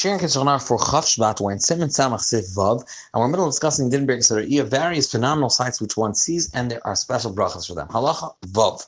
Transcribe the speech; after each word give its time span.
Sharing 0.00 0.18
Kitzchonach 0.18 0.66
for 0.66 0.78
Chav 0.78 1.04
Shvat, 1.04 1.42
we're 1.42 1.52
in 1.52 1.58
Siman 1.58 1.90
Samach 1.90 2.24
Vav, 2.56 2.86
and 3.12 3.20
we're 3.20 3.28
middle 3.28 3.44
of 3.44 3.52
discussing 3.52 3.90
Din 3.90 4.06
Berg 4.06 4.20
Saraiya, 4.20 4.64
various 4.64 5.10
phenomenal 5.10 5.50
sites 5.50 5.78
which 5.78 5.98
one 5.98 6.14
sees, 6.14 6.50
and 6.54 6.70
there 6.70 6.80
are 6.86 6.96
special 6.96 7.30
brachas 7.30 7.66
for 7.66 7.74
them. 7.74 7.86
Halacha 7.88 8.34
Vav. 8.46 8.86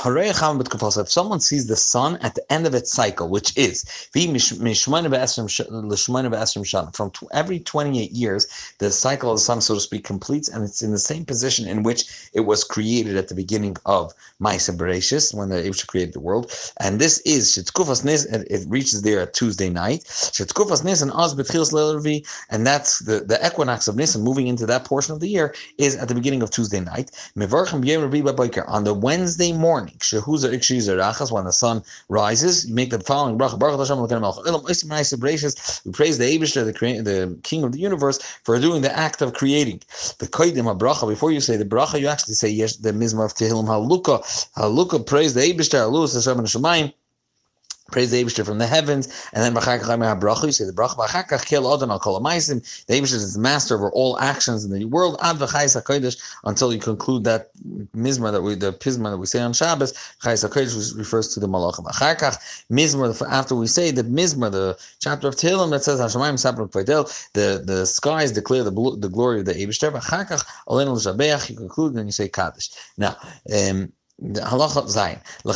If 0.00 1.10
someone 1.10 1.40
sees 1.40 1.66
the 1.66 1.74
sun 1.74 2.18
at 2.18 2.36
the 2.36 2.52
end 2.52 2.66
of 2.66 2.74
its 2.74 2.92
cycle, 2.92 3.28
which 3.28 3.56
is 3.56 3.84
from 6.92 7.10
every 7.32 7.58
28 7.58 8.10
years, 8.12 8.46
the 8.78 8.92
cycle 8.92 9.30
of 9.32 9.38
the 9.38 9.40
sun, 9.40 9.60
so 9.60 9.74
to 9.74 9.80
speak, 9.80 10.04
completes, 10.04 10.48
and 10.48 10.62
it's 10.62 10.82
in 10.82 10.92
the 10.92 10.98
same 10.98 11.24
position 11.24 11.66
in 11.66 11.82
which 11.82 12.30
it 12.32 12.40
was 12.40 12.62
created 12.62 13.16
at 13.16 13.26
the 13.28 13.34
beginning 13.34 13.76
of 13.86 14.14
Maisa 14.40 14.76
Bereshis, 14.76 15.34
when 15.34 15.48
the 15.48 15.56
Ibsha 15.56 15.88
created 15.88 16.14
the 16.14 16.20
world. 16.20 16.52
And 16.78 17.00
this 17.00 17.18
is 17.20 17.58
it 17.58 18.64
reaches 18.68 19.02
there 19.02 19.20
at 19.20 19.34
Tuesday 19.34 19.68
night. 19.68 20.04
Nis 20.84 21.02
and 21.02 21.12
Oz 21.12 21.34
and 22.50 22.66
that's 22.66 22.98
the, 23.00 23.20
the 23.20 23.38
equinox 23.46 23.88
of 23.88 23.96
Nisan 23.96 24.22
moving 24.22 24.46
into 24.46 24.66
that 24.66 24.84
portion 24.84 25.14
of 25.14 25.20
the 25.20 25.28
year 25.28 25.54
is 25.78 25.96
at 25.96 26.08
the 26.08 26.14
beginning 26.14 26.42
of 26.42 26.50
Tuesday 26.50 26.80
night. 26.80 27.10
On 27.36 28.84
the 28.84 28.98
Wednesday 29.00 29.52
morning 29.52 29.68
morning. 29.68 29.98
When 31.30 31.44
the 31.44 31.52
sun 31.52 31.82
rises, 32.08 32.68
you 32.68 32.74
make 32.74 32.90
the 32.90 33.00
following 33.00 33.38
bracha. 33.38 33.54
We 35.84 35.92
praise 35.92 36.18
the 36.18 36.24
Abishter, 36.24 36.64
the, 36.64 36.72
the 37.02 37.38
King 37.42 37.64
of 37.64 37.72
the 37.72 37.78
universe, 37.78 38.18
for 38.44 38.58
doing 38.58 38.82
the 38.82 38.96
act 39.06 39.22
of 39.22 39.34
creating. 39.34 39.80
The 40.18 40.26
koidim 40.26 40.66
bracha. 40.78 41.08
Before 41.08 41.32
you 41.32 41.40
say 41.40 41.56
the 41.56 41.64
bracha, 41.64 42.00
you 42.00 42.08
actually 42.08 42.34
say 42.34 42.48
yes, 42.48 42.76
the 42.76 42.92
mizmar 42.92 43.24
of 43.24 43.34
Tehillim 43.34 43.66
Haluka. 43.66 44.16
Haluka 44.56 45.04
praise 45.06 45.34
the 45.34 45.40
Abishter. 45.40 45.80
Halus 45.88 46.14
Hashem 46.14 46.38
and 46.38 46.48
Shemayim 46.48 46.92
praise 47.90 48.10
the 48.10 48.22
Abishter 48.22 48.44
from 48.44 48.58
the 48.58 48.66
heavens, 48.66 49.06
and 49.32 49.42
then 49.42 49.54
bracha 49.54 50.44
you 50.44 50.52
say 50.52 50.64
the 50.64 50.72
bracha 50.72 50.96
b'achakach 50.96 51.44
kill 51.46 51.72
adam 51.72 51.90
al 51.90 51.98
kol 51.98 52.20
The 52.20 52.26
Abishter 52.26 53.14
is 53.14 53.34
the 53.34 53.40
master 53.40 53.76
over 53.76 53.90
all 53.92 54.18
actions 54.20 54.64
in 54.64 54.70
the 54.70 54.84
world 54.84 55.16
ad 55.22 55.36
v'chayis 55.36 55.80
hakodesh 55.80 56.20
until 56.44 56.72
you 56.72 56.80
conclude 56.80 57.24
that 57.24 57.50
mizmar 57.96 58.30
that 58.32 58.42
we 58.42 58.54
the 58.54 58.72
pisma 58.72 59.10
that 59.10 59.18
we 59.18 59.26
say 59.26 59.40
on 59.40 59.52
Shabbos 59.54 59.92
chayis 60.22 60.46
hakodesh 60.46 60.96
refers 60.96 61.28
to 61.34 61.40
the 61.40 61.48
malachim. 61.48 61.86
Achakach 61.86 62.64
mizmar 62.70 63.26
after 63.30 63.54
we 63.54 63.66
say 63.66 63.90
that 63.90 64.06
mizmar 64.06 64.52
the 64.52 64.78
chapter 65.00 65.28
of 65.28 65.36
Tehillim 65.36 65.70
that 65.70 65.82
says 65.82 65.98
Hashemayim 65.98 66.34
saprak 66.34 66.70
v'idel 66.70 67.06
the 67.32 67.62
the 67.64 67.86
skies 67.86 68.32
declare 68.32 68.64
the 68.64 68.96
the 68.98 69.08
glory 69.08 69.40
of 69.40 69.46
the 69.46 69.54
Abishter. 69.54 69.90
Achakach 69.90 70.44
aleinu 70.68 70.92
l'shabeach 70.92 71.48
you 71.48 71.56
conclude 71.56 71.94
and 71.94 72.06
you 72.06 72.12
say 72.12 72.28
kaddish. 72.28 72.70
Now. 72.98 73.16
Um, 73.52 73.92
Halacha 74.20 74.82
Zayin. 74.88 75.20
The, 75.44 75.52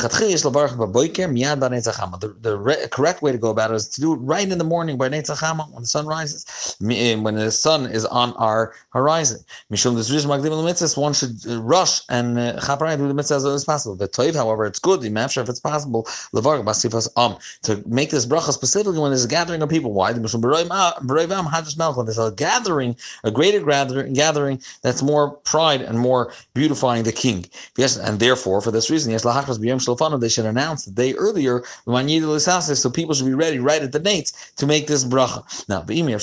the 2.40 2.88
correct 2.92 3.20
way 3.20 3.32
to 3.32 3.38
go 3.38 3.50
about 3.50 3.72
it 3.72 3.74
is 3.74 3.88
to 3.88 4.00
do 4.00 4.12
it 4.12 4.18
right 4.18 4.48
in 4.48 4.56
the 4.56 4.64
morning 4.64 4.96
by 4.96 5.08
Netzachama 5.08 5.68
when 5.72 5.82
the 5.82 5.88
sun 5.88 6.06
rises, 6.06 6.76
when 6.78 7.34
the 7.34 7.50
sun 7.50 7.86
is 7.86 8.04
on 8.06 8.32
our 8.34 8.72
horizon. 8.90 9.40
One 9.68 9.76
should 9.76 11.46
uh, 11.48 11.60
rush 11.60 12.02
and 12.08 12.38
uh, 12.38 12.52
do 12.96 13.08
the 13.08 13.14
mitzvah 13.14 13.34
as 13.34 13.44
early 13.44 13.54
as 13.56 13.64
possible. 13.64 13.96
The 13.96 14.06
toiv, 14.08 14.36
however, 14.36 14.64
it's 14.64 14.78
good. 14.78 15.00
The 15.00 15.12
if 15.12 15.48
it's 15.48 15.60
possible, 15.60 16.06
to 16.32 17.82
make 17.86 18.10
this 18.10 18.26
bracha 18.26 18.52
specifically 18.52 18.98
when 19.00 19.10
there's 19.10 19.24
a 19.24 19.28
gathering 19.28 19.62
of 19.62 19.68
people. 19.70 19.92
Why? 19.92 20.12
There's 20.12 20.34
a 20.34 22.32
gathering, 22.36 22.96
a 23.24 23.30
greater 23.30 23.60
gathering 24.04 24.62
that's 24.82 25.02
more 25.02 25.30
pride 25.32 25.82
and 25.82 25.98
more 25.98 26.32
beautifying 26.54 27.02
the 27.02 27.12
king. 27.12 27.46
Yes, 27.76 27.96
and 27.96 28.20
therefore 28.20 28.51
therefore, 28.52 28.60
for 28.60 28.70
this 28.70 28.90
reason, 28.90 29.12
yes, 29.12 29.24
lahachas 29.24 29.58
b'yom 29.58 29.80
shalfanu, 29.80 30.20
they 30.20 30.28
should 30.28 30.44
announce 30.44 30.84
the 30.84 30.90
day 30.90 31.14
earlier, 31.14 31.62
so 31.84 32.90
people 32.90 33.14
should 33.14 33.26
be 33.26 33.34
ready 33.34 33.58
right 33.58 33.82
at 33.82 33.92
the 33.92 34.00
nates 34.00 34.54
to 34.56 34.66
make 34.66 34.86
this 34.86 35.04
bracha. 35.04 35.42
Now, 35.68 35.80
b'imir 35.82 36.20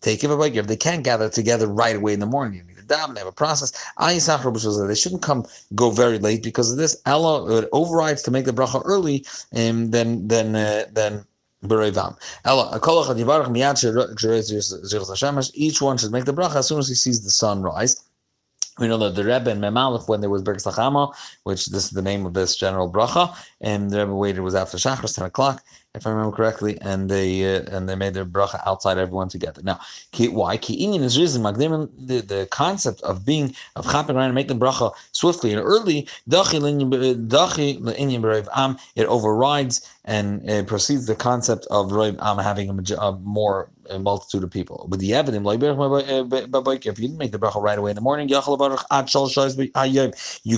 take 0.00 0.22
it 0.24 0.30
if 0.56 0.66
they 0.66 0.76
can't 0.76 1.02
gather 1.02 1.28
together 1.28 1.66
right 1.66 1.96
away 1.96 2.12
in 2.12 2.20
the 2.20 2.26
morning. 2.26 2.58
You 2.58 2.64
need 2.64 2.76
to 2.76 2.84
daven, 2.84 3.18
have 3.18 3.26
a 3.26 3.32
process. 3.32 3.72
They 3.98 4.94
shouldn't 4.94 5.22
come 5.22 5.44
go 5.74 5.90
very 5.90 6.18
late 6.18 6.42
because 6.42 6.70
of 6.70 6.78
this. 6.78 6.96
Allah 7.06 7.66
overrides 7.72 8.22
to 8.22 8.30
make 8.30 8.44
the 8.44 8.52
bracha 8.52 8.82
early, 8.84 9.24
and 9.52 9.86
um, 9.86 9.90
then 9.90 10.28
then 10.28 10.54
uh, 10.56 10.84
then. 10.92 11.24
Each 11.62 11.68
one 11.68 12.06
should 15.98 16.10
make 16.10 16.24
the 16.24 16.32
bracha 16.32 16.56
as 16.56 16.66
soon 16.68 16.78
as 16.78 16.88
he 16.88 16.94
sees 16.94 17.22
the 17.22 17.30
sun 17.30 17.60
rise. 17.60 18.02
We 18.80 18.88
know 18.88 18.96
that 18.98 19.14
the 19.14 19.24
Rebbe 19.24 19.50
and 19.50 19.60
Memalef, 19.60 20.08
when 20.08 20.22
there 20.22 20.30
was 20.30 20.42
Berg 20.42 20.56
Sachama, 20.56 21.14
which 21.44 21.66
this 21.66 21.84
is 21.84 21.90
the 21.90 22.00
name 22.02 22.24
of 22.24 22.32
this 22.32 22.56
general 22.56 22.90
bracha, 22.90 23.36
and 23.60 23.90
the 23.90 23.98
Rebbe 23.98 24.14
waited 24.14 24.40
was 24.40 24.54
after 24.54 24.78
Shachar, 24.78 25.14
10 25.14 25.26
o'clock, 25.26 25.62
if 25.94 26.06
I 26.06 26.10
remember 26.10 26.36
correctly, 26.36 26.78
and 26.80 27.10
they 27.10 27.56
uh, 27.56 27.62
and 27.72 27.88
they 27.88 27.96
made 27.96 28.14
their 28.14 28.24
bracha 28.24 28.62
outside 28.64 28.96
everyone 28.96 29.28
together. 29.28 29.60
Now, 29.62 29.80
why? 30.16 30.54
Is 30.54 31.16
the, 31.16 32.24
the 32.26 32.48
concept 32.50 33.00
of 33.02 33.26
being 33.26 33.54
of 33.74 33.90
chapping 33.90 34.14
around 34.14 34.26
and 34.26 34.34
making 34.34 34.60
bracha 34.60 34.92
swiftly 35.12 35.52
and 35.52 35.60
early. 35.60 36.06
It 38.96 39.06
overrides 39.06 39.88
and 40.04 40.48
it 40.48 40.66
precedes 40.66 41.06
the 41.06 41.14
concept 41.14 41.66
of 41.70 41.92
am 41.92 42.38
having 42.38 42.70
a, 42.70 42.94
a 42.94 43.12
more 43.18 43.68
a 43.90 43.98
multitude 43.98 44.44
of 44.44 44.50
people. 44.50 44.86
With 44.88 45.00
the 45.00 45.14
evidence, 45.14 45.46
if 45.46 46.98
you 46.98 47.08
didn't 47.08 47.18
make 47.18 47.32
the 47.32 47.38
bracha 47.38 47.62
right 47.62 47.78
away 47.78 47.90
in 47.90 47.96
the 47.96 48.00
morning, 48.00 48.28
you 48.28 48.36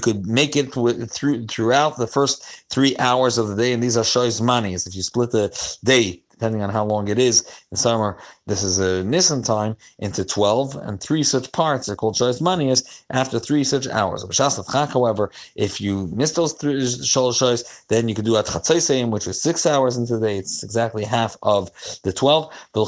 could 0.00 0.26
make 0.26 0.56
it 0.56 0.72
through 0.72 1.46
throughout 1.46 1.96
the 1.96 2.06
first 2.06 2.44
three 2.70 2.96
hours 2.98 3.38
of 3.38 3.48
the 3.48 3.56
day, 3.56 3.72
and 3.72 3.82
these 3.82 3.96
are 3.96 4.04
shoyz 4.04 4.40
manis. 4.40 4.86
If 4.86 4.94
you 4.94 5.02
split 5.02 5.21
the 5.30 5.76
day 5.84 6.22
depending 6.42 6.62
on 6.62 6.70
how 6.70 6.84
long 6.84 7.06
it 7.06 7.20
is. 7.20 7.46
In 7.70 7.76
summer, 7.76 8.18
this 8.46 8.62
is 8.64 8.78
a 8.78 9.04
Nisan 9.04 9.42
time 9.42 9.76
into 9.98 10.24
12, 10.24 10.76
and 10.76 11.00
three 11.00 11.22
such 11.22 11.52
parts 11.52 11.88
are 11.88 11.94
called 11.94 12.16
Shalosh 12.16 12.40
Manias 12.40 13.04
after 13.10 13.38
three 13.38 13.62
such 13.62 13.86
hours. 13.86 14.24
However, 14.72 15.30
if 15.54 15.80
you 15.80 16.08
miss 16.08 16.32
those 16.32 16.52
three 16.54 16.74
Shalosh 16.82 17.84
then 17.88 18.08
you 18.08 18.14
could 18.14 18.24
do 18.24 18.36
at 18.36 18.46
Chatzaiseim, 18.46 19.10
which 19.10 19.26
is 19.26 19.40
six 19.40 19.64
hours 19.64 19.96
into 19.96 20.18
the 20.18 20.26
day. 20.26 20.38
It's 20.38 20.62
exactly 20.62 21.04
half 21.04 21.36
of 21.42 21.70
the 22.02 22.12
12. 22.12 22.52
So 22.74 22.82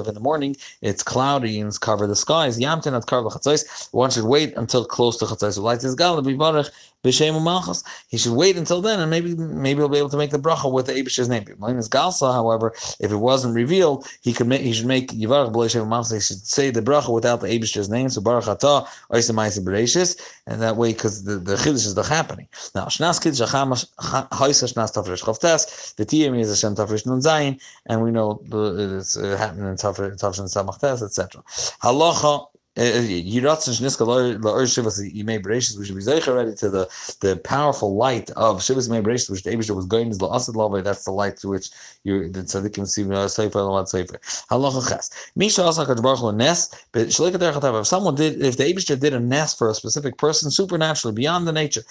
if 0.00 0.08
in 0.08 0.14
the 0.14 0.20
morning 0.20 0.56
it's 0.82 1.02
cloudy 1.02 1.60
and 1.60 1.68
it's 1.68 1.78
cover 1.78 2.06
the 2.06 2.16
skies, 2.16 2.58
one 3.92 4.10
should 4.10 4.24
wait 4.24 4.54
until 4.56 4.84
close 4.84 5.16
to 5.18 5.24
Chatzais. 5.26 5.56
He 8.08 8.18
should 8.18 8.32
wait 8.32 8.56
until 8.56 8.80
then, 8.82 8.98
and 9.00 9.10
maybe 9.10 9.34
maybe 9.36 9.78
he'll 9.78 9.88
be 9.88 9.98
able 9.98 10.08
to 10.08 10.16
make 10.16 10.30
the 10.30 10.38
bracha 10.38 10.72
with 10.72 10.86
the 10.86 10.92
Abish's 10.92 11.28
name 11.28 11.44
however, 12.32 12.72
if 12.98 13.12
it 13.12 13.16
wasn't 13.46 13.56
revealed, 13.56 14.06
he 14.22 14.32
could 14.32 14.46
make 14.46 14.62
he 14.62 14.72
should 14.72 14.86
make 14.86 15.10
Yivarach 15.12 15.52
B'Leishem 15.52 15.86
Machs. 15.86 16.12
He 16.12 16.20
should 16.20 16.46
say 16.46 16.70
the 16.70 16.82
bracha 16.82 17.12
without 17.12 17.40
the 17.40 17.48
Abish's 17.48 17.88
name. 17.88 18.08
So 18.08 18.20
Baruch 18.20 18.44
Atah 18.44 18.86
Oisemaisi 19.10 19.60
Bereshis, 19.64 20.20
and 20.46 20.60
that 20.60 20.76
way 20.76 20.92
because 20.92 21.24
the 21.24 21.36
the 21.36 21.54
chiddush 21.56 21.86
is 21.86 21.94
the 21.94 22.02
happening. 22.02 22.48
Now 22.74 22.86
Shnas 22.86 23.20
Kiddush 23.22 23.40
Hachamash 23.40 23.86
Haisa 23.98 24.66
Shnas 24.72 24.92
Tafresh 24.94 25.22
Chavtes. 25.22 25.94
The 25.96 26.06
Tiyam 26.06 26.38
is 26.38 26.48
Hashem 26.48 26.76
Tafresh 26.76 27.06
Nun 27.06 27.20
Zayin, 27.20 27.60
and 27.86 28.02
we 28.02 28.10
know 28.10 28.40
it's 28.44 29.16
uh, 29.16 29.36
happening 29.36 29.68
in 29.68 29.76
Tafresh 29.76 30.16
Samachtes, 30.18 31.02
etc. 31.02 31.42
Halacha 31.82 32.46
Uh, 32.78 32.82
uh, 32.82 33.00
you 33.00 33.40
should 33.40 33.48
be 33.48 33.70
ready 36.30 36.54
to 36.54 36.68
the, 36.68 37.16
the 37.20 37.40
powerful 37.42 37.96
light 37.96 38.30
of 38.32 38.60
Shivas 38.60 38.90
Bereshis, 38.90 39.30
which 39.30 39.44
the 39.44 39.50
Abishah 39.50 39.74
was 39.74 39.86
going 39.86 40.10
to 40.10 40.18
the 40.18 40.28
Asad 40.28 40.56
Lava. 40.56 40.82
That's 40.82 41.04
the 41.04 41.10
light 41.10 41.38
to 41.38 41.48
which 41.48 41.70
you 42.04 42.28
the 42.28 42.40
tzaddikim 42.40 42.86
see 42.86 43.10
uh, 43.10 43.28
Sefer 43.28 43.60
and 43.60 43.88
Sefer. 43.88 44.18
Halacha 44.50 44.86
Ches. 44.88 45.10
Misha 45.36 45.64
Asa 45.64 45.86
Baruch 45.86 46.34
Nes. 46.34 46.68
But 46.92 47.08
if 47.08 47.86
someone 47.86 48.14
did, 48.14 48.42
if 48.42 48.58
the 48.58 48.64
Abishah 48.64 49.00
did 49.00 49.14
a 49.14 49.20
nest 49.20 49.56
for 49.56 49.70
a 49.70 49.74
specific 49.74 50.18
person, 50.18 50.50
supernaturally 50.50 51.14
beyond 51.14 51.48
the 51.48 51.52
nature, 51.52 51.82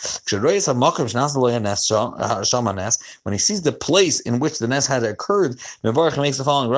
when 3.24 3.34
he 3.34 3.40
sees 3.40 3.62
the 3.64 3.72
place 3.72 4.20
in 4.20 4.40
which 4.40 4.60
the 4.60 4.68
nest 4.68 4.88
had 4.88 5.04
occurred, 5.04 5.58
Mevarach 5.84 6.22
makes 6.22 6.38
the 6.38 6.44
following: 6.44 6.70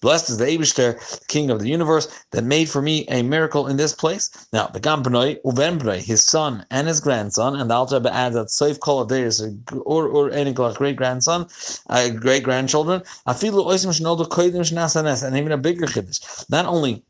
Blessed 0.00 0.30
is 0.30 0.38
the 0.38 0.46
Abishah 0.46 1.17
king 1.26 1.50
of 1.50 1.60
the 1.60 1.68
universe, 1.68 2.08
that 2.32 2.44
made 2.44 2.68
for 2.68 2.80
me 2.80 3.06
a 3.08 3.22
miracle 3.22 3.66
in 3.66 3.76
this 3.76 3.92
place. 3.92 4.30
Now, 4.52 4.66
the 4.68 4.80
Gambnoi, 4.80 5.40
Uvenbnoi, 5.44 5.98
his 5.98 6.22
son 6.22 6.64
and 6.70 6.86
his 6.86 7.00
grandson, 7.00 7.56
and 7.56 7.70
the 7.70 7.74
Alter 7.74 8.00
adds 8.08 8.34
that 8.34 8.48
Saif 8.48 8.78
Kol 8.80 9.08
or 9.84 10.06
or 10.08 10.30
any 10.30 10.52
great 10.52 10.96
grandson, 10.96 11.46
uh, 11.88 12.08
great 12.10 12.42
grandchildren, 12.42 13.02
Afilu 13.26 13.64
Oisim 13.66 13.92
Shnoldu 13.98 14.28
Koidim 14.28 14.60
Shnasanes, 14.60 15.22
and 15.24 15.36
even 15.36 15.52
a 15.52 15.58
bigger 15.58 15.86
chiddush. 15.86 16.48
Not 16.50 16.66
only 16.66 17.04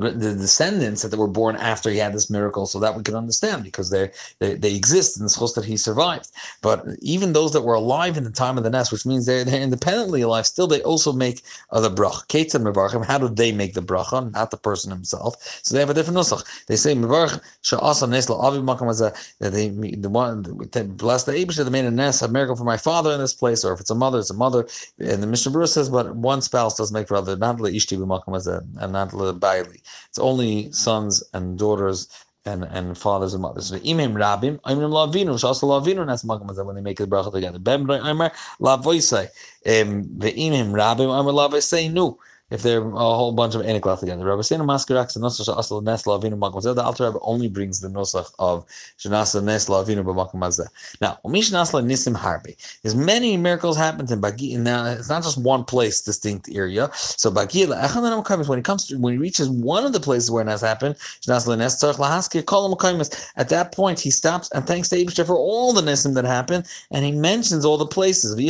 the 0.00 0.34
descendants 0.34 1.02
that 1.02 1.16
were 1.16 1.28
born 1.28 1.56
after 1.56 1.90
he 1.90 1.98
had 1.98 2.12
this 2.12 2.30
miracle, 2.30 2.66
so 2.66 2.78
that 2.80 2.96
we 2.96 3.02
can 3.02 3.14
understand 3.14 3.64
because 3.64 3.90
they 3.90 4.10
they, 4.40 4.54
they 4.54 4.74
exist 4.74 5.16
in 5.16 5.24
the 5.24 5.30
schos 5.30 5.54
that 5.54 5.64
he 5.64 5.76
survived. 5.76 6.28
But 6.62 6.84
even 7.00 7.32
those 7.32 7.52
that 7.52 7.62
were 7.62 7.74
alive 7.74 8.16
in 8.16 8.24
the 8.24 8.30
time 8.30 8.58
of 8.58 8.64
the 8.64 8.70
nest, 8.70 8.92
which 8.92 9.06
means 9.06 9.26
they're, 9.26 9.44
they're 9.44 9.62
independently 9.62 10.22
alive, 10.22 10.46
still 10.46 10.66
they 10.66 10.82
also 10.82 11.12
make 11.12 11.42
uh, 11.70 11.80
the 11.80 11.90
brach. 11.90 12.26
Kate 12.28 12.54
and 12.54 12.64
Mevarchim, 12.64 13.04
how 13.04 13.18
do 13.18 13.28
they 13.28 13.52
make 13.52 13.74
the 13.74 13.82
bracha? 13.82 14.32
Not 14.32 14.50
the 14.50 14.56
person 14.56 14.90
himself. 14.90 15.36
So 15.62 15.74
they 15.74 15.80
have 15.80 15.90
a 15.90 15.94
different 15.94 16.18
nusach. 16.18 16.66
They 16.66 16.76
say 16.76 16.94
Mevarch 16.94 17.40
Sha'asa 17.62 18.08
Nesla 18.08 18.38
Avi 18.42 18.58
Makam 18.58 18.90
as 18.90 18.98
that 19.00 19.52
they 19.52 19.68
the 19.68 20.08
one 20.08 20.42
bless 20.42 21.24
the 21.24 21.32
Abish 21.32 21.56
that 21.56 21.70
made 21.70 21.84
a 21.84 21.90
nest, 21.90 22.22
a 22.22 22.28
miracle 22.28 22.56
for 22.56 22.64
my 22.64 22.76
father 22.76 23.12
in 23.12 23.20
this 23.20 23.34
place, 23.34 23.64
or 23.64 23.72
if 23.72 23.80
it's 23.80 23.90
a 23.90 23.94
mother, 23.94 24.18
it's 24.18 24.30
a 24.30 24.34
mother. 24.34 24.66
And 24.98 25.22
the 25.22 25.26
Mishnah 25.26 25.52
Berurah 25.52 25.68
says, 25.68 25.88
but 25.88 26.14
one 26.16 26.42
spouse 26.42 26.76
does 26.76 26.92
make 26.92 27.08
for 27.08 27.16
other, 27.16 27.36
not 27.36 27.60
le 27.60 27.70
Ishti 27.70 27.96
Makam 27.98 28.36
as 28.36 28.46
a 28.46 28.64
and 28.78 28.92
not 28.92 29.12
le 29.12 29.32
Bailey. 29.32 29.82
It's 30.08 30.18
only 30.18 30.72
sons 30.72 31.22
and 31.32 31.58
daughters 31.58 32.08
and, 32.44 32.64
and 32.64 32.96
fathers 32.96 33.34
and 33.34 33.42
mothers. 33.42 33.68
So 33.68 33.76
imim 33.78 34.14
rabim, 34.14 34.60
imim 34.60 34.90
lavinu, 34.90 35.34
shasa 35.34 35.64
lavinu, 35.64 36.06
that's 36.06 36.24
magam 36.24 36.64
when 36.64 36.76
they 36.76 36.82
make 36.82 36.98
the 36.98 37.06
bracha 37.06 37.32
together. 37.32 37.58
Bem 37.58 37.86
imer 37.86 38.32
lavoisai, 38.60 39.24
um, 39.66 40.18
the 40.18 40.32
imim 40.32 40.72
rabim, 40.72 41.08
imer 41.08 41.34
lavosei 41.50 41.92
nu 41.92 42.16
if 42.50 42.62
they're 42.62 42.86
a 42.86 42.90
whole 42.90 43.32
bunch 43.32 43.54
of 43.54 43.62
eniklach 43.62 44.00
together. 44.00 44.24
Rabbi 44.24 44.42
Sena 44.42 44.64
Maskarax 44.64 45.16
and 45.16 45.24
Nosach 45.24 45.58
Asal 45.58 45.80
Nes 45.80 46.02
Lavinu 46.02 46.38
Makom 46.38 46.62
The 46.62 46.82
Alter 46.82 47.06
Rebbe 47.06 47.18
only 47.22 47.48
brings 47.48 47.80
the 47.80 47.88
Nosach 47.88 48.30
of 48.38 48.66
Shanasa 48.98 49.42
Nes 49.42 49.68
Lavinu 49.68 50.04
B'Makom 50.04 50.34
Mazeh. 50.34 50.66
Now, 51.00 51.18
Umish 51.24 51.50
Nasla 51.50 51.82
Nisim 51.82 52.14
Harbi. 52.14 52.54
There's 52.82 52.94
many 52.94 53.38
miracles 53.38 53.78
happened 53.78 54.10
in 54.10 54.20
Bagi. 54.20 54.56
Now, 54.56 54.84
it's 54.84 55.08
not 55.08 55.22
just 55.22 55.38
one 55.38 55.64
place, 55.64 56.02
distinct 56.02 56.50
area. 56.52 56.90
So 56.92 57.30
Bagi 57.30 57.64
when 57.66 58.58
he 58.58 58.62
comes 58.62 58.86
to 58.88 58.98
when 58.98 59.14
he 59.14 59.18
reaches 59.18 59.48
one 59.48 59.86
of 59.86 59.94
the 59.94 60.00
places 60.00 60.30
where 60.30 60.44
it 60.44 60.48
has 60.48 60.60
happened, 60.60 60.96
Shanasa 60.96 61.56
Nes 61.56 61.82
Tzarch 61.82 61.96
Lahaski 61.96 62.42
Kolam 62.42 63.30
At 63.36 63.48
that 63.48 63.72
point, 63.72 63.98
he 63.98 64.10
stops 64.10 64.50
and 64.50 64.66
thanks 64.66 64.90
to 64.90 64.96
Abishter 64.96 65.26
for 65.26 65.36
all 65.36 65.72
the 65.72 65.80
Nisim 65.80 66.12
that 66.14 66.26
happened, 66.26 66.66
and 66.90 67.06
he 67.06 67.12
mentions 67.12 67.64
all 67.64 67.78
the 67.78 67.86
places. 67.86 68.32
And 68.32 68.40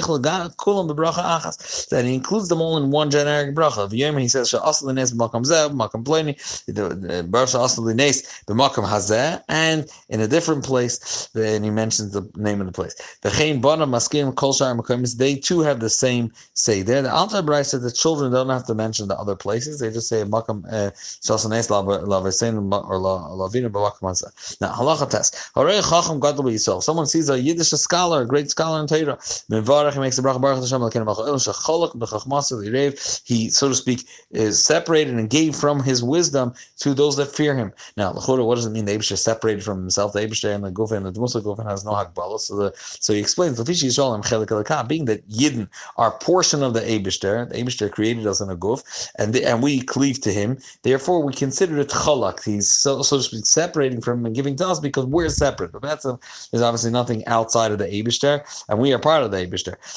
he 2.08 2.14
includes 2.14 2.48
them 2.48 2.60
all 2.60 2.76
in 2.76 2.90
one 2.90 3.10
generic 3.10 3.54
bracha. 3.54 3.83
V'yom 3.88 4.20
he 4.20 4.28
says 4.28 4.48
she'asal 4.48 4.88
l'nes 4.88 5.12
b'makam 5.12 5.44
zeh 5.44 5.68
b'makam 5.70 6.04
pleni 6.04 6.34
the 6.66 7.22
bar 7.24 7.46
she'asal 7.46 7.84
l'nes 7.84 8.22
b'makam 8.46 8.84
hazeh 8.86 9.42
and 9.48 9.88
in 10.08 10.20
a 10.20 10.28
different 10.28 10.64
place 10.64 11.28
and 11.34 11.64
he 11.64 11.70
mentions 11.70 12.12
the 12.12 12.28
name 12.36 12.60
of 12.60 12.66
the 12.66 12.72
place. 12.72 12.94
V'chein 13.22 13.60
bana 13.60 13.86
maskim 13.86 14.34
kol 14.34 14.52
shar 14.52 14.74
makamis 14.74 15.16
they 15.16 15.36
too 15.36 15.60
have 15.60 15.80
the 15.80 15.90
same 15.90 16.32
say 16.54 16.82
there. 16.82 17.02
The 17.02 17.12
Alter 17.12 17.42
Bryce 17.42 17.68
said 17.68 17.82
the 17.82 17.92
children 17.92 18.32
don't 18.32 18.48
have 18.48 18.66
to 18.66 18.74
mention 18.74 19.08
the 19.08 19.18
other 19.18 19.36
places. 19.36 19.80
They 19.80 19.90
just 19.90 20.08
say 20.08 20.24
makam 20.24 20.64
uh, 20.70 20.90
she'asal 20.94 21.50
l'nes 21.50 21.68
la'vesein 21.68 22.72
or 22.72 22.98
la'avina 22.98 23.70
b'makam 23.70 24.00
hazeh. 24.00 24.60
Now 24.60 24.72
halacha 24.72 25.08
test. 25.10 25.34
Harei 25.54 25.82
chacham 25.82 26.20
gadol 26.20 26.44
b'yisrael. 26.44 26.82
Someone 26.82 27.06
sees 27.06 27.28
a 27.28 27.40
Yiddish 27.40 27.70
scholar, 27.70 28.22
a 28.22 28.26
great 28.26 28.50
scholar 28.50 28.80
in 28.80 28.86
Torah. 28.86 29.18
He 29.50 30.00
makes 30.00 30.18
a 30.18 30.22
bracha 30.22 30.40
baruch 30.40 30.60
Hashem 30.60 30.82
l'kenim 30.82 31.06
b'chol 31.06 31.34
shecholak 31.34 31.94
b'chachmasa 31.96 32.52
l'yirev. 32.52 33.22
He 33.24 33.50
so 33.50 33.68
to 33.74 33.82
speak, 33.82 34.06
is 34.30 34.62
separated 34.62 35.14
and 35.14 35.30
gave 35.30 35.54
from 35.54 35.82
his 35.82 36.02
wisdom 36.02 36.54
to 36.78 36.94
those 36.94 37.16
that 37.16 37.26
fear 37.26 37.54
him. 37.54 37.72
Now, 37.96 38.12
what 38.12 38.54
does 38.54 38.66
it 38.66 38.70
mean? 38.70 38.84
The 38.84 38.96
Abishah 38.96 39.18
separated 39.18 39.64
from 39.64 39.78
himself. 39.78 40.12
The 40.12 40.20
Abishah 40.20 40.54
and 40.54 40.64
the 40.64 40.70
Gufa 40.70 40.92
and 40.92 41.06
the 41.06 41.12
Musa 41.18 41.40
Gufa 41.40 41.68
has 41.68 41.84
no 41.84 41.92
hakbala. 41.92 42.38
So 42.40 42.56
the 42.56 42.72
so 42.76 43.12
he 43.12 43.20
explains 43.20 43.56
being 43.56 45.04
that 45.06 45.28
Yidden 45.28 45.68
are 45.96 46.10
portion 46.18 46.62
of 46.62 46.74
the 46.74 46.80
Abishter. 46.80 47.48
The 47.48 47.56
Abishter 47.56 47.90
created 47.90 48.26
us 48.26 48.40
in 48.40 48.50
a 48.50 48.56
Guf, 48.56 49.10
and 49.16 49.32
the, 49.32 49.44
and 49.44 49.62
we 49.62 49.80
cleave 49.80 50.20
to 50.22 50.32
him. 50.32 50.58
Therefore, 50.82 51.22
we 51.22 51.32
consider 51.32 51.78
it 51.78 51.88
chalak. 51.88 52.44
He's 52.44 52.70
so, 52.70 53.02
so 53.02 53.16
to 53.16 53.22
speak 53.22 53.46
separating 53.46 54.00
from 54.00 54.20
him 54.20 54.26
and 54.26 54.34
giving 54.34 54.56
to 54.56 54.66
us 54.66 54.80
because 54.80 55.06
we're 55.06 55.28
separate. 55.28 55.72
But 55.72 55.82
that's 55.82 56.04
a, 56.04 56.18
there's 56.50 56.62
obviously 56.62 56.90
nothing 56.90 57.26
outside 57.26 57.72
of 57.72 57.78
the 57.78 57.86
Abishter, 57.86 58.44
and 58.68 58.78
we 58.78 58.92
are 58.92 58.98
part 58.98 59.22
of 59.22 59.30
the. 59.30 59.44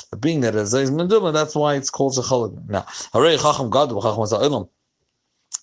But 0.10 0.22
being 0.22 0.42
that 0.42 0.56
as 0.56 0.72
that's 0.72 1.56
why 1.56 1.76
it's 1.76 1.90
called 1.90 2.18
a 2.18 2.22
chalak. 2.22 2.70
Now, 2.70 2.82
Harei 3.14 3.42
Chacham 3.42 3.67
som 3.68 3.72
God, 3.72 3.92
Rahman 3.92 4.68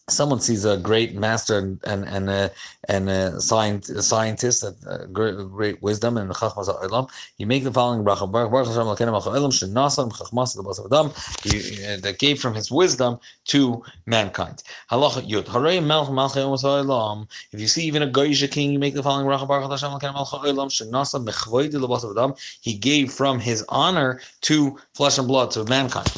someone 0.08 0.38
sees 0.40 0.64
a 0.66 0.76
great 0.76 1.14
master 1.14 1.56
and 1.58 1.80
and 1.84 2.04
and 2.06 2.28
a, 2.28 2.50
and 2.88 3.08
a 3.08 3.40
scientist, 3.40 4.62
a, 4.62 4.74
a 4.86 5.06
great, 5.06 5.34
great 5.50 5.82
wisdom 5.82 6.18
and 6.18 6.30
chachmas 6.30 6.66
ha'olam, 6.66 7.08
you 7.38 7.46
make 7.46 7.64
the 7.64 7.72
following 7.72 8.04
bracha: 8.04 8.30
Baruch 8.30 8.50
Baruch 8.50 8.68
Hashem 8.68 8.82
Elokeinu 8.82 9.18
Malchut 9.18 9.34
Shenasam 9.52 10.12
Chachmas 10.12 10.84
Adam 10.84 11.06
uh, 11.06 12.00
that 12.02 12.18
gave 12.18 12.38
from 12.38 12.54
His 12.54 12.70
wisdom 12.70 13.18
to 13.46 13.82
mankind. 14.04 14.62
Halacha 14.90 15.26
Yud 15.26 15.44
Harei 15.44 15.82
Melch 15.82 16.08
Malchut 16.08 16.60
Ha'olam. 16.60 17.26
If 17.52 17.60
you 17.60 17.66
see 17.66 17.84
even 17.86 18.02
a 18.02 18.06
Goyish 18.06 18.50
king, 18.50 18.72
you 18.72 18.78
make 18.78 18.92
the 18.94 19.02
following 19.02 19.26
bracha: 19.26 19.48
Baruch 19.48 19.70
Hashem 19.70 19.90
Elokeinu 19.90 20.14
Malchut 20.14 20.42
Shenasam 20.70 21.26
Mechvoid 21.26 22.10
Adam. 22.10 22.34
He 22.60 22.74
gave 22.74 23.10
from 23.10 23.40
His 23.40 23.64
honor 23.70 24.20
to 24.42 24.78
flesh 24.92 25.16
and 25.16 25.26
blood 25.26 25.50
to 25.52 25.64
mankind. 25.64 26.08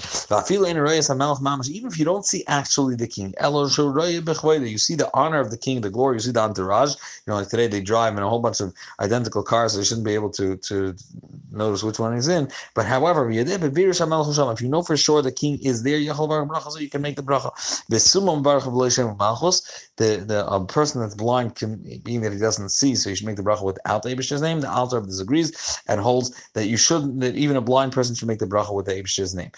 Even 0.50 1.90
if 1.90 1.98
you 1.98 2.04
don't 2.04 2.26
see 2.26 2.42
actually 2.48 2.96
the 2.96 3.06
king, 3.06 3.32
Elosh 3.40 3.75
you 3.82 4.78
see 4.78 4.94
the 4.94 5.10
honor 5.14 5.40
of 5.40 5.50
the 5.50 5.58
king, 5.58 5.80
the 5.80 5.90
glory. 5.90 6.16
You 6.16 6.20
see 6.20 6.32
the 6.32 6.40
entourage. 6.40 6.94
You 6.94 7.32
know, 7.32 7.36
like 7.36 7.48
today 7.48 7.66
they 7.66 7.80
drive 7.80 8.16
in 8.16 8.22
a 8.22 8.28
whole 8.28 8.40
bunch 8.40 8.60
of 8.60 8.72
identical 9.00 9.42
cars, 9.42 9.76
you 9.76 9.84
shouldn't 9.84 10.06
be 10.06 10.14
able 10.14 10.30
to 10.30 10.56
to 10.56 10.94
notice 11.50 11.82
which 11.82 11.98
one 11.98 12.14
he's 12.14 12.28
in. 12.28 12.48
But 12.74 12.86
however, 12.86 13.30
if 13.30 14.60
you 14.60 14.68
know 14.68 14.82
for 14.82 14.96
sure 14.96 15.22
the 15.22 15.32
king 15.32 15.58
is 15.62 15.82
there, 15.82 15.98
you 15.98 16.12
can 16.12 17.02
make 17.02 17.16
the 17.16 17.22
bracha. 17.22 17.50
The 19.96 20.24
the 20.26 20.46
a 20.46 20.64
person 20.66 21.00
that's 21.00 21.14
blind 21.14 21.54
can 21.54 22.00
being 22.04 22.20
that 22.20 22.32
he 22.32 22.38
doesn't 22.38 22.68
see, 22.70 22.94
so 22.94 23.10
you 23.10 23.16
should 23.16 23.26
make 23.26 23.36
the 23.36 23.42
bracha 23.42 23.62
without 23.64 24.02
the 24.02 24.10
Abish's 24.10 24.42
name. 24.42 24.60
The 24.60 24.70
Alter 24.70 25.00
disagrees 25.00 25.80
and 25.88 26.00
holds 26.00 26.30
that 26.52 26.66
you 26.66 26.76
shouldn't 26.76 27.20
that 27.20 27.34
even 27.36 27.56
a 27.56 27.60
blind 27.60 27.92
person 27.92 28.14
should 28.14 28.28
make 28.28 28.38
the 28.38 28.46
bracha 28.46 28.74
with 28.74 28.86
the 28.86 28.92
Abish's 28.92 29.34
name. 29.34 29.50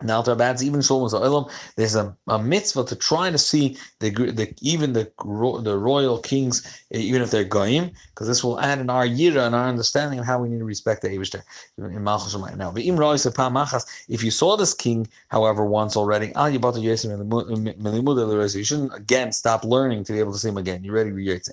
Now, 0.00 0.22
Tarbat's 0.22 0.62
even 0.62 0.78
Shlomo 0.78 1.10
Za'ilam, 1.10 1.50
there's 1.74 1.96
a, 1.96 2.16
a 2.28 2.38
mitzvah 2.38 2.84
to 2.84 2.94
try 2.94 3.30
to 3.30 3.38
see 3.38 3.76
the, 3.98 4.10
the 4.10 4.54
even 4.60 4.92
the 4.92 5.10
the 5.62 5.76
royal 5.76 6.18
kings, 6.20 6.62
even 6.92 7.20
if 7.20 7.32
they're 7.32 7.42
goyim, 7.42 7.90
because 8.10 8.28
this 8.28 8.44
will 8.44 8.60
add 8.60 8.78
in 8.78 8.90
our 8.90 9.04
yira 9.04 9.44
and 9.44 9.56
our 9.56 9.66
understanding 9.66 10.20
of 10.20 10.24
how 10.24 10.40
we 10.40 10.48
need 10.48 10.60
to 10.60 10.64
respect 10.64 11.02
the 11.02 11.08
Eibushter 11.08 11.42
in 11.78 12.04
Malchus 12.04 12.36
Now, 12.56 12.72
if 12.76 14.22
you 14.22 14.30
saw 14.30 14.56
this 14.56 14.72
king, 14.72 15.08
however, 15.28 15.64
once 15.64 15.96
already, 15.96 16.28
you 16.28 16.58
shouldn't 18.64 18.94
again 18.94 19.32
stop 19.32 19.64
learning 19.64 20.04
to 20.04 20.12
be 20.12 20.20
able 20.20 20.32
to 20.32 20.38
see 20.38 20.48
him 20.48 20.58
again. 20.58 20.84
You're 20.84 20.94
ready 20.94 21.10
to 21.10 21.16
react. 21.16 21.50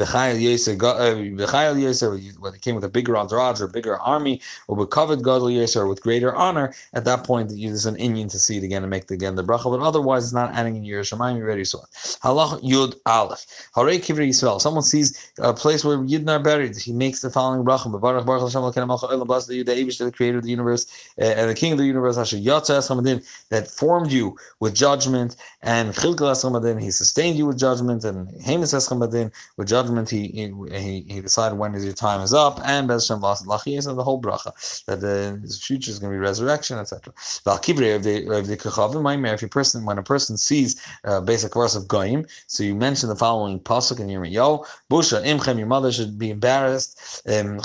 B'chayil 0.00 0.40
Yosef, 0.40 0.78
B'chayil 0.78 1.80
Yosef, 1.82 2.38
when 2.38 2.52
they 2.52 2.58
came 2.58 2.74
with 2.74 2.84
a 2.84 2.88
bigger 2.88 3.16
entourage 3.18 3.60
or 3.60 3.66
bigger 3.66 3.98
army, 3.98 4.40
or 4.66 4.76
with 4.76 4.90
covered 4.90 5.26
or 5.26 5.86
with 5.86 6.00
greater 6.02 6.34
honor, 6.34 6.59
at 6.92 7.04
that 7.04 7.24
point 7.24 7.50
there's 7.50 7.86
an 7.86 7.96
Indian 7.96 8.28
to 8.28 8.38
see 8.38 8.56
it 8.58 8.64
again 8.64 8.82
and 8.82 8.90
make 8.90 9.06
the, 9.06 9.14
again 9.14 9.34
the 9.36 9.44
bracha. 9.44 9.70
But 9.70 9.80
otherwise, 9.80 10.24
it's 10.24 10.32
not 10.32 10.54
adding 10.54 10.76
in 10.76 10.82
Yerushalayim. 10.82 11.36
You 11.38 11.44
already 11.44 11.64
saw 11.64 11.82
it. 11.82 11.90
Halach 12.24 12.62
Yud 12.62 12.96
Aleph. 13.06 13.44
Harei 13.76 13.98
Kivri 13.98 14.28
Yisrael. 14.28 14.60
Someone 14.60 14.82
sees 14.82 15.32
a 15.38 15.54
place 15.54 15.84
where 15.84 15.98
Yidden 15.98 16.28
are 16.28 16.42
buried. 16.42 16.76
He 16.76 16.92
makes 16.92 17.20
the 17.20 17.30
following 17.30 17.64
bracha: 17.64 17.88
Baruch 18.00 18.26
Baruch 18.26 18.42
Hashem 18.42 18.62
Elokeinu 18.62 18.86
Malchut 18.88 19.10
Olam. 19.10 19.26
Bless 19.26 19.46
the 19.46 19.62
Yudavish, 19.62 19.98
the 19.98 20.12
Creator 20.12 20.38
of 20.38 20.44
the 20.44 20.50
universe 20.50 20.86
uh, 21.20 21.24
and 21.24 21.50
the 21.50 21.54
King 21.54 21.72
of 21.72 21.78
the 21.78 21.86
universe. 21.86 22.16
Asher 22.18 22.36
Yatsa 22.36 22.78
Eschamadin 22.78 23.24
that 23.50 23.68
formed 23.68 24.10
you 24.10 24.36
with 24.60 24.74
judgment, 24.74 25.36
and 25.62 25.94
Chilkel 25.94 26.30
Eschamadin. 26.32 26.80
He 26.80 26.90
sustained 26.90 27.36
you 27.36 27.46
with 27.46 27.58
judgment, 27.58 28.04
and 28.04 28.28
Hamas 28.40 28.74
Eschamadin 28.74 29.32
with 29.56 29.68
judgment 29.68 30.10
he 30.10 30.28
he, 30.70 31.04
he 31.08 31.20
decided 31.20 31.58
when 31.58 31.74
your 31.80 31.92
time 31.92 32.20
is 32.20 32.34
up, 32.34 32.60
and 32.64 32.88
Bez 32.88 33.08
Hashem 33.08 33.22
Lachiyas 33.22 33.86
and 33.88 33.98
the 33.98 34.04
whole 34.04 34.20
bracha 34.20 34.84
that 34.86 35.00
the 35.00 35.58
future 35.60 35.90
is 35.90 35.98
going 35.98 36.12
to 36.12 36.18
be 36.18 36.22
resurrection, 36.50 36.78
etc. 36.78 37.12
If 37.46 39.42
a 39.42 39.48
person 39.48 39.84
when 39.84 39.98
a 39.98 40.02
person 40.02 40.36
sees 40.36 40.80
uh, 41.04 41.20
basic 41.20 41.54
verse 41.54 41.74
of 41.74 41.88
Goyim, 41.88 42.26
so 42.46 42.62
you 42.62 42.74
mention 42.74 43.08
the 43.08 43.16
following 43.16 43.60
pasuk 43.60 44.00
in 44.00 44.08
Yirmiyahu: 44.08 44.66
Busha 44.90 45.24
imchem, 45.24 45.58
your 45.58 45.66
mother 45.66 45.92
should 45.92 46.18
be 46.18 46.30
embarrassed. 46.30 47.22
Um, 47.28 47.60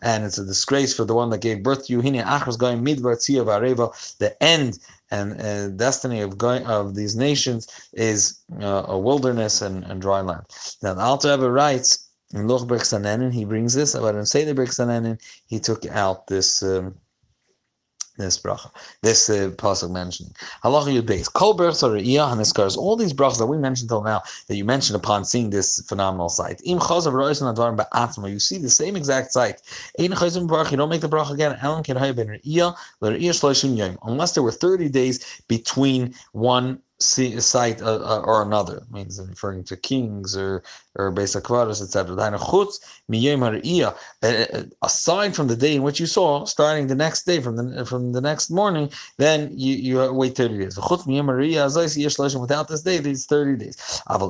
and 0.00 0.24
it's 0.24 0.38
a 0.38 0.44
disgrace 0.44 0.94
for 0.94 1.04
the 1.04 1.14
one 1.14 1.30
that 1.30 1.40
gave 1.40 1.62
birth 1.62 1.86
to 1.86 1.92
you. 1.92 2.02
Hine 2.02 2.24
achras 2.24 2.58
Goyim 2.58 2.84
midvar 2.84 3.16
The 4.18 4.42
end 4.42 4.78
and 5.10 5.40
uh, 5.40 5.68
destiny 5.68 6.20
of 6.20 6.36
going 6.36 6.66
of 6.66 6.94
these 6.94 7.16
nations 7.16 7.66
is 7.94 8.40
uh, 8.60 8.84
a 8.86 8.98
wilderness 8.98 9.62
and, 9.62 9.84
and 9.84 10.02
dry 10.02 10.20
land. 10.20 10.44
Now 10.82 10.94
the 10.94 11.00
Alter 11.00 11.30
Rebbe 11.30 11.50
writes 11.50 12.08
in 12.34 12.46
Loch 12.46 12.68
Sanenin, 12.68 13.32
he 13.32 13.46
brings 13.46 13.72
this, 13.72 13.94
but 13.94 14.14
in 14.14 14.26
Seder 14.26 14.54
Sanenin, 14.66 15.18
he 15.46 15.58
took 15.58 15.86
out 15.86 16.26
this 16.26 16.62
um, 16.62 16.94
this 18.18 18.38
bracha, 18.38 18.70
this 19.02 19.30
uh, 19.30 19.50
pasuk 19.56 19.90
mentioning. 19.90 20.32
Halacha 20.62 20.92
yud 20.92 21.06
beis. 21.06 21.32
Kol 21.32 21.56
berachas 21.56 21.82
re'iyah 21.82 22.34
haniskars. 22.34 22.76
All 22.76 22.96
these 22.96 23.14
brachas 23.14 23.38
that 23.38 23.46
we 23.46 23.56
mentioned 23.56 23.88
till 23.88 24.02
now, 24.02 24.22
that 24.48 24.56
you 24.56 24.64
mentioned 24.64 24.96
upon 24.96 25.24
seeing 25.24 25.50
this 25.50 25.80
phenomenal 25.88 26.28
sight. 26.28 26.60
Im 26.64 26.78
chazav 26.78 27.12
roisin 27.12 27.52
advarim 27.54 27.76
ba'atma. 27.76 28.30
You 28.30 28.40
see 28.40 28.58
the 28.58 28.70
same 28.70 28.96
exact 28.96 29.32
sight. 29.32 29.62
Ein 29.98 30.10
chayzim 30.10 30.48
barach. 30.48 30.70
You 30.70 30.76
don't 30.76 30.90
make 30.90 31.00
the 31.00 31.08
bracha 31.08 31.32
again. 31.32 31.58
Elam 31.62 31.82
hay 31.84 32.12
ben 32.12 32.28
re'iyah. 32.28 32.76
Unless 34.02 34.32
there 34.32 34.42
were 34.42 34.52
thirty 34.52 34.88
days 34.88 35.42
between 35.48 36.14
one 36.32 36.80
site 37.00 37.80
uh, 37.80 37.94
uh, 37.94 38.22
or 38.24 38.42
another. 38.42 38.78
It 38.78 38.90
means 38.90 39.20
referring 39.20 39.64
to 39.64 39.76
kings 39.76 40.36
or 40.36 40.62
or 40.98 41.10
basic 41.10 41.44
kvaros, 41.44 41.80
etc. 41.80 42.16
Aside 44.82 45.34
from 45.36 45.46
the 45.48 45.56
day 45.56 45.74
in 45.76 45.82
which 45.82 46.00
you 46.00 46.06
saw, 46.06 46.44
starting 46.44 46.86
the 46.88 46.94
next 46.94 47.24
day 47.24 47.40
from 47.40 47.56
the 47.56 47.86
from 47.86 48.12
the 48.12 48.20
next 48.20 48.50
morning, 48.50 48.90
then 49.16 49.50
you, 49.56 49.74
you 49.74 50.12
wait 50.12 50.36
thirty 50.36 50.58
days. 50.58 50.76
Without 50.76 52.68
this 52.68 52.82
day, 52.82 52.98
these 52.98 53.26
thirty 53.26 53.56
days. 53.56 54.02
If 54.10 54.20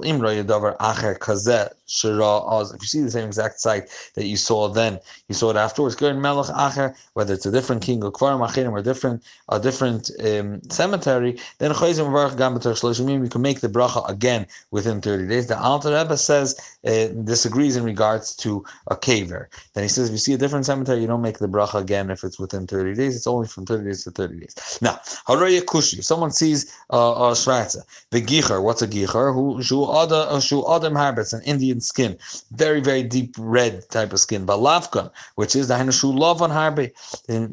you 2.82 2.86
see 2.86 3.00
the 3.00 3.10
same 3.10 3.26
exact 3.26 3.60
site 3.60 3.88
that 4.14 4.26
you 4.26 4.36
saw 4.36 4.68
then, 4.68 5.00
you 5.28 5.34
saw 5.34 5.50
it 5.50 5.56
afterwards. 5.56 5.96
Whether 5.98 7.34
it's 7.34 7.46
a 7.46 7.50
different 7.50 7.82
king 7.82 8.04
or 8.04 8.12
kvarim 8.12 8.72
or 8.72 8.82
different 8.82 9.22
a 9.48 9.58
different 9.58 10.10
um, 10.24 10.60
cemetery, 10.70 11.38
then 11.58 11.70
you 11.70 13.28
can 13.28 13.42
make 13.42 13.60
the 13.60 13.68
bracha 13.68 14.08
again 14.08 14.46
within 14.70 15.00
30 15.00 15.28
days. 15.28 15.46
The 15.46 15.58
Alter 15.58 15.94
Rebbe 15.94 16.16
says, 16.16 16.57
uh, 16.86 17.08
disagrees 17.24 17.76
in 17.76 17.84
regards 17.84 18.34
to 18.36 18.64
a 18.88 18.96
caver. 18.96 19.46
Then 19.74 19.84
he 19.84 19.88
says, 19.88 20.08
if 20.08 20.12
you 20.12 20.18
see 20.18 20.34
a 20.34 20.38
different 20.38 20.66
cemetery, 20.66 21.00
you 21.00 21.06
don't 21.06 21.22
make 21.22 21.38
the 21.38 21.48
bracha 21.48 21.80
again 21.80 22.10
if 22.10 22.24
it's 22.24 22.38
within 22.38 22.66
30 22.66 22.94
days. 22.94 23.16
It's 23.16 23.26
only 23.26 23.48
from 23.48 23.66
30 23.66 23.84
days 23.84 24.04
to 24.04 24.10
30 24.10 24.40
days. 24.40 24.78
Now, 24.80 25.00
Haraya 25.26 25.62
Kushi, 25.62 25.98
if 25.98 26.04
someone 26.04 26.30
sees 26.30 26.72
uh, 26.90 26.96
a 26.96 27.32
shratza, 27.32 27.82
the 28.10 28.20
gicher, 28.22 28.62
what's 28.62 28.82
a 28.82 28.88
gicher? 28.88 29.34
Who 29.34 29.62
Shu 29.62 29.84
Adam 29.94 30.94
Harb, 30.94 31.18
it's 31.18 31.32
an 31.32 31.42
Indian 31.42 31.80
skin, 31.80 32.16
very, 32.52 32.80
very 32.80 33.02
deep 33.02 33.34
red 33.38 33.88
type 33.90 34.12
of 34.12 34.20
skin. 34.20 34.46
Balavka, 34.46 35.10
which 35.34 35.56
is 35.56 35.68
the 35.68 35.74
Hanashu 35.74 36.16
Lavan 36.16 36.50
Harbe, 36.50 36.92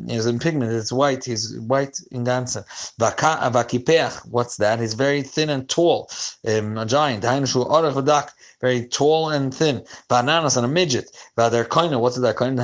is 0.10 0.26
in 0.26 0.40
pigment, 0.40 0.72
it's 0.72 0.92
white, 0.92 1.26
he's 1.26 1.58
white 1.60 2.00
in 2.12 2.24
Gansa. 2.24 2.66
Vakipeach, 3.00 4.28
what's 4.28 4.58
that? 4.58 4.80
He's 4.80 4.94
very 4.94 5.22
thin 5.22 5.50
and 5.50 5.68
tall, 5.70 6.10
um, 6.48 6.78
a 6.78 6.86
giant. 6.86 7.24
Very 8.62 8.88
tall 8.96 9.30
and 9.30 9.54
thin. 9.54 9.84
Bananas 10.08 10.56
and 10.58 10.66
a 10.66 10.70
midget. 10.70 11.12
Their 11.36 11.66
kind 11.66 11.94
what's 12.00 12.18
that 12.18 12.38
kind? 12.38 12.58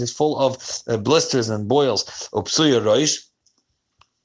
is 0.00 0.12
full 0.12 0.38
of 0.38 0.58
uh, 0.88 0.96
blisters 0.96 1.48
and 1.48 1.68
boils. 1.68 2.04
Upsuya 2.34 2.82
roish 2.82 3.29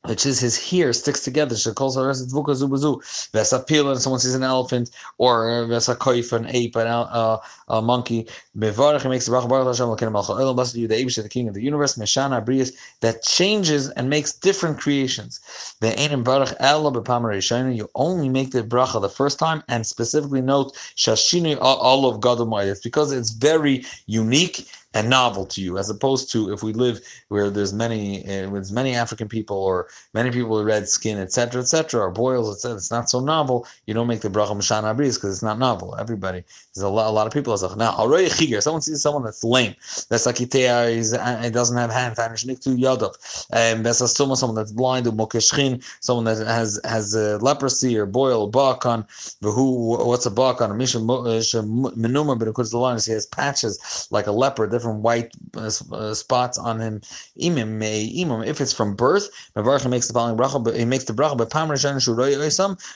which 0.07 0.25
is 0.25 0.39
his 0.39 0.57
hair 0.69 0.93
sticks 0.93 1.23
together. 1.23 1.55
She 1.55 1.71
calls 1.71 1.95
her 1.95 2.09
Zubazu. 2.11 3.01
Vesapil, 3.31 3.91
and 3.91 4.01
someone 4.01 4.19
sees 4.19 4.35
an 4.35 4.43
elephant, 4.43 4.91
or 5.17 5.65
Vesakoif, 5.67 6.31
an 6.33 6.47
ape, 6.49 6.75
an, 6.75 6.87
uh, 6.87 7.37
a 7.67 7.81
monkey. 7.81 8.27
Bevarach, 8.57 9.01
he 9.01 9.09
makes 9.09 9.25
the 9.25 9.31
Baruch 9.31 9.49
Baruch 9.49 9.67
Hashem, 9.67 9.87
Lakin 9.87 10.09
Malcha 10.09 10.37
Olam, 10.39 10.55
blessed 10.55 10.75
you, 10.75 10.87
the 10.87 10.95
Abish, 10.95 11.21
the 11.21 11.29
King 11.29 11.47
of 11.47 11.53
the 11.53 11.61
universe, 11.61 11.97
Meshana, 11.97 12.43
Brias, 12.43 12.73
that 13.01 13.23
changes 13.23 13.89
and 13.91 14.09
makes 14.09 14.33
different 14.33 14.79
creations. 14.79 15.39
The 15.81 15.91
Einim 15.91 16.23
Baruch 16.23 16.53
Ella 16.59 16.91
Bepamar 16.91 17.35
you 17.75 17.89
only 17.95 18.29
make 18.29 18.51
the 18.51 18.63
bracha 18.63 19.01
the 19.01 19.09
first 19.09 19.39
time, 19.39 19.63
and 19.67 19.85
specifically 19.85 20.41
note 20.41 20.75
Shashini 20.95 21.57
all 21.59 22.05
of 22.05 22.19
God. 22.19 22.35
It's 22.67 22.81
because 22.81 23.11
it's 23.11 23.31
very 23.31 23.85
unique 24.07 24.67
and 24.95 25.09
novel 25.09 25.45
to 25.45 25.61
you, 25.61 25.77
as 25.77 25.89
opposed 25.89 26.31
to 26.31 26.51
if 26.53 26.63
we 26.63 26.71
live 26.71 27.01
where 27.27 27.49
there's 27.49 27.73
many, 27.73 28.23
uh, 28.23 28.49
there's 28.49 28.71
many 28.71 28.95
African 28.95 29.27
people 29.27 29.57
or 29.57 29.89
many 30.13 30.31
people 30.31 30.51
with 30.51 30.65
red 30.65 30.87
skin, 30.87 31.19
etc., 31.19 31.61
etc., 31.61 32.01
or 32.01 32.11
boils, 32.11 32.55
etc. 32.55 32.77
It's 32.77 32.91
not 32.91 33.09
so 33.09 33.19
novel. 33.19 33.67
You 33.87 33.93
don't 33.93 34.07
make 34.07 34.21
the 34.21 34.29
bracha 34.29 34.55
mashana 34.55 34.95
abris 34.95 35.15
because 35.15 35.33
it's 35.33 35.43
not 35.43 35.59
novel. 35.59 35.95
Everybody, 35.99 36.43
there's 36.73 36.83
a 36.83 36.89
lot, 36.89 37.09
a 37.09 37.11
lot 37.11 37.27
of 37.27 37.33
people. 37.33 37.53
A 37.53 37.75
now, 37.75 37.91
already 37.91 38.29
chiger. 38.29 38.61
Someone 38.61 38.81
sees 38.81 39.01
someone 39.01 39.23
that's 39.23 39.43
lame. 39.43 39.75
That's 40.09 40.25
like 40.25 40.37
he's 40.37 41.13
uh, 41.13 41.41
it 41.43 41.51
doesn't 41.51 41.77
have 41.77 41.91
hands. 41.91 42.17
to 42.17 42.69
yadav. 42.69 43.47
And 43.51 43.85
that's 43.85 43.99
someone 44.17 44.55
that's 44.55 44.71
blind. 44.71 45.07
Mokeshchin. 45.07 45.83
Someone 45.99 46.25
that 46.25 46.45
has 46.47 46.79
has 46.85 47.15
uh, 47.15 47.37
leprosy 47.41 47.97
or 47.97 48.05
boil 48.05 48.47
bakon. 48.47 49.05
Who? 49.41 49.97
What's 50.07 50.25
a 50.25 50.31
bakon? 50.31 50.71
A 50.71 50.73
misha 50.73 50.99
menuma, 50.99 52.39
but 52.39 52.47
of 52.47 52.53
course 52.53 52.71
the 52.71 52.77
line, 52.77 52.95
is 52.95 53.05
he 53.05 53.11
has 53.11 53.25
patches 53.25 54.07
like 54.11 54.27
a 54.27 54.31
leper. 54.31 54.67
Different 54.85 55.03
white 55.03 55.31
uh, 55.57 55.71
uh, 55.91 56.13
spots 56.13 56.57
on 56.57 56.79
him. 56.79 57.01
Imim, 57.39 57.79
imim. 57.79 58.45
If 58.45 58.61
it's 58.61 58.73
from 58.73 58.95
birth, 58.95 59.29
Mavarcha 59.55 59.89
makes 59.89 60.07
the 60.07 60.13
following 60.13 60.37
bracha, 60.37 60.75
he 60.75 60.85
makes 60.85 61.05
the 61.05 61.13
bracha, 61.13 61.37
but 61.37 61.49
Pam 61.49 61.69
Rishan 61.69 61.95
Shuroy 61.95 62.35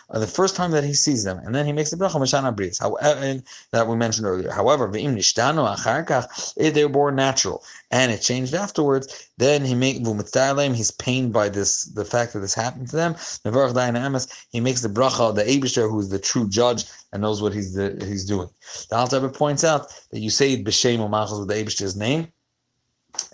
uh, 0.10 0.20
the 0.20 0.28
first 0.28 0.56
time 0.56 0.72
that 0.72 0.84
he 0.84 0.94
sees 0.94 1.24
them, 1.24 1.40
and 1.40 1.56
then 1.56 1.66
he 1.66 1.74
makes 1.74 1.90
the 1.90 1.98
bracha 1.98 2.16
Mashana 2.16 2.56
Bris, 2.56 2.78
however, 2.78 3.42
that 3.72 3.88
we 3.88 3.96
mentioned 3.96 4.28
earlier. 4.28 4.52
However, 4.52 4.88
V'im 4.88 5.16
Nishtanu 5.16 5.76
Acharkach, 5.76 6.54
if 6.58 6.74
they 6.74 6.84
were 6.84 6.90
born 6.90 7.16
natural 7.16 7.64
and 7.92 8.12
it 8.12 8.22
changed 8.22 8.54
afterwards, 8.54 9.30
then 9.38 9.66
he 9.66 9.74
make 9.74 9.98
he's 9.98 10.92
pained 10.92 11.34
by 11.34 11.50
this 11.50 11.86
the 11.86 12.06
fact 12.06 12.34
that 12.34 12.40
this 12.40 12.54
happened 12.54 12.88
to 12.90 12.96
them. 12.96 13.14
He 13.14 14.60
makes 14.60 14.82
the 14.82 14.90
bracha 14.90 15.34
the 15.34 15.44
Abishter, 15.44 15.90
who 15.90 16.00
is 16.00 16.10
the 16.10 16.20
true 16.20 16.48
judge 16.48 16.86
and 17.12 17.22
knows 17.22 17.42
what 17.42 17.54
he's 17.54 17.74
the, 17.74 18.04
he's 18.06 18.26
doing. 18.26 18.50
The 18.90 18.98
Alter 18.98 19.28
points 19.30 19.64
out 19.64 19.88
that 20.12 20.20
you 20.20 20.30
say 20.30 20.62
b'shem 20.62 21.00
or 21.00 21.10
with 21.40 21.50
the 21.50 21.56
Abishter's 21.56 21.96
name, 21.96 22.32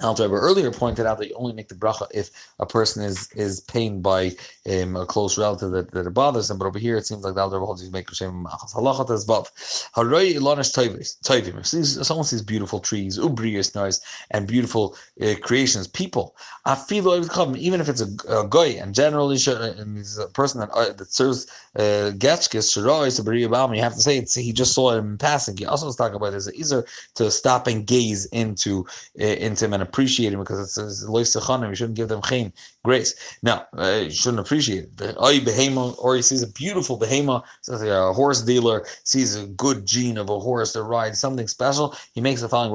Alter 0.02 0.26
earlier 0.26 0.72
pointed 0.72 1.06
out 1.06 1.18
that 1.20 1.30
you 1.30 1.36
only 1.36 1.54
make 1.54 1.68
the 1.68 1.76
bracha 1.76 2.08
if 2.14 2.30
a 2.60 2.66
person 2.66 3.04
is 3.04 3.32
is 3.34 3.62
pained 3.62 4.04
by 4.04 4.32
um, 4.72 4.96
a 4.96 5.06
close 5.06 5.38
relative 5.38 5.72
that, 5.72 5.92
that 5.92 6.08
it 6.08 6.14
bothers 6.14 6.48
them. 6.48 6.58
But 6.58 6.66
over 6.66 6.80
here, 6.80 6.98
it 6.98 7.06
seems 7.06 7.24
like 7.24 7.36
the 7.36 7.42
Alter 7.42 7.60
holds 7.60 7.84
you 7.84 7.92
make 7.92 8.10
Hashem 8.10 8.46
machas. 8.46 8.74
Halachat 8.74 9.10
as 9.10 9.26
vav. 9.26 9.48
Haroi 9.96 10.36
ilonish 10.36 10.74
toivim. 10.74 11.66
Someone 12.06 12.26
sees 12.26 12.42
beautiful 12.42 12.80
trees, 12.80 13.18
ubriyas 13.18 13.76
nice 13.76 14.00
and 14.32 14.48
beautiful 14.48 14.98
uh, 15.22 15.36
creations, 15.42 15.88
people, 15.88 16.36
afilo 16.66 17.58
even 17.58 17.80
if 17.80 17.90
it's 17.90 18.02
a, 18.02 18.08
a 18.28 18.48
goy 18.48 18.78
and 18.82 18.96
generally 18.96 19.38
and 19.48 19.98
he's 19.98 20.18
a 20.18 20.28
person 20.28 20.60
that 20.60 20.70
uh, 20.72 20.92
that 20.94 21.12
serves 21.12 21.46
getchkes 21.76 22.74
shirois 22.74 23.76
you 23.76 23.82
have 23.82 23.94
to 23.94 24.02
say 24.02 24.18
it's, 24.18 24.34
he 24.36 24.52
just 24.52 24.74
saw 24.74 24.92
him 24.92 25.18
passing. 25.18 25.58
He 25.58 25.66
also 25.66 25.86
was 25.86 25.96
talking 25.96 26.16
about 26.16 26.32
there's 26.32 26.52
either 26.54 26.86
to 27.16 27.30
stop 27.30 27.68
and 27.68 27.86
gaze 27.86 28.26
into 28.28 28.86
uh, 29.20 29.24
into 29.24 29.68
and 29.76 29.84
appreciate 29.84 30.34
him 30.34 30.40
because 30.40 30.60
it 30.60 30.68
says 30.68 31.08
lois 31.08 31.36
you 31.36 31.76
shouldn't 31.76 31.98
give 31.98 32.08
them 32.08 32.22
chain 32.22 32.52
grace. 32.84 33.38
Now 33.44 33.68
uh, 33.78 34.02
you 34.06 34.10
shouldn't 34.10 34.40
appreciate 34.40 34.90
it. 35.00 35.16
Or 35.18 36.16
he 36.16 36.22
sees 36.22 36.42
a 36.42 36.48
beautiful 36.48 36.98
behema, 36.98 37.44
says 37.62 37.84
a 37.84 38.14
horse 38.14 38.42
dealer 38.42 38.86
sees 39.04 39.36
a 39.36 39.46
good 39.48 39.86
gene 39.86 40.18
of 40.18 40.30
a 40.30 40.40
horse 40.40 40.74
that 40.74 40.84
rides 40.84 41.20
something 41.20 41.48
special. 41.48 41.96
He 42.14 42.22
makes 42.22 42.42
the 42.42 42.50
following: 42.50 42.72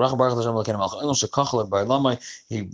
He 2.49 2.69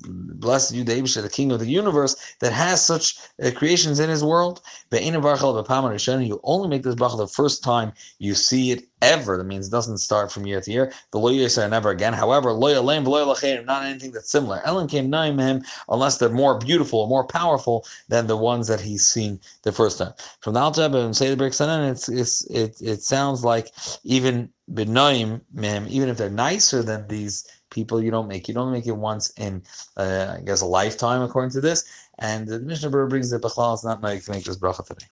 blesses 0.45 0.77
you, 0.77 0.85
the 0.85 1.23
the 1.23 1.31
King 1.31 1.53
of 1.53 1.61
the 1.61 1.67
universe, 1.67 2.17
that 2.41 2.53
has 2.53 2.85
such 2.85 3.17
uh, 3.43 3.51
creations 3.53 4.01
in 4.01 4.11
his 4.11 4.25
world. 4.25 4.61
You 4.91 6.41
only 6.43 6.69
make 6.69 6.83
this 6.83 6.95
bracha 6.95 7.17
the 7.17 7.29
first 7.29 7.63
time 7.63 7.93
you 8.19 8.35
see 8.35 8.73
it 8.73 8.85
ever. 9.03 9.37
That 9.37 9.45
means 9.45 9.69
it 9.69 9.71
doesn't 9.71 9.99
start 9.99 10.33
from 10.33 10.47
year 10.47 10.61
to 10.61 10.71
year. 10.71 10.93
The 11.11 11.19
loyal 11.19 11.49
say 11.49 11.69
never 11.69 11.91
again. 11.91 12.13
However, 12.13 12.53
loyal 12.53 12.83
loyal 12.83 13.37
not 13.65 13.85
anything 13.85 14.13
that's 14.13 14.31
similar. 14.31 14.61
Ellen 14.65 14.89
came 14.89 15.11
naim 15.11 15.39
him 15.39 15.63
unless 15.89 16.19
they're 16.19 16.29
more 16.29 16.59
beautiful 16.59 17.01
or 17.01 17.09
more 17.09 17.27
powerful 17.27 17.87
than 18.09 18.27
the 18.27 18.37
ones 18.37 18.69
that 18.69 18.81
he's 18.81 19.07
seen 19.07 19.41
the 19.63 19.73
first 19.73 19.99
time. 19.99 20.13
From 20.41 20.55
the 20.55 20.61
Alter 20.61 20.91
and 20.93 21.17
say 21.17 21.33
the 21.33 21.43
Brixanen, 21.43 21.91
it's 21.91 22.09
it's 22.09 22.43
it 22.47 22.81
it 22.81 23.03
sounds 23.03 23.45
like 23.45 23.73
even 24.05 24.51
benoim 24.73 25.41
mem, 25.53 25.87
even 25.89 26.09
if 26.09 26.17
they're 26.17 26.31
nicer 26.31 26.83
than 26.83 27.07
these 27.09 27.47
people, 27.71 28.03
you 28.03 28.11
don't 28.11 28.29
make 28.29 28.49
you 28.49 28.55
don't 28.55 28.73
make 28.73 28.87
it 28.87 28.97
once 28.97 29.31
in 29.37 29.63
uh, 29.97 30.37
I 30.39 30.41
guess 30.41 30.61
a 30.63 30.67
lifetime 30.67 31.23
according 31.23 31.51
to 31.53 31.61
this. 31.61 31.85
And 32.19 32.49
the 32.49 32.61
Mishnah 32.61 32.91
Berurah 32.91 33.11
brings 33.11 33.31
that 33.31 33.43
Bechlal 33.43 33.75
is 33.75 33.85
not 33.85 34.03
like 34.03 34.25
to 34.25 34.31
make 34.31 34.45
this 34.45 34.57
bracha 34.57 34.87
today. 34.87 35.05